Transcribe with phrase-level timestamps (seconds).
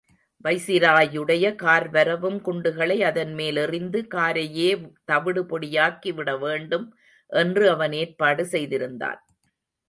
[0.45, 4.69] வைசிராயுடைய கார்வரவும் குண்டுகளை அதன்மேல் எறிந்து காரையே
[5.05, 6.87] தவிடு பொடியாக்கி விடவேண்டும்
[7.31, 9.21] என்று அவன் ஏற்பாடு செய்திருந்தான்.